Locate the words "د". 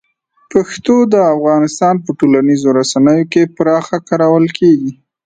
1.13-1.15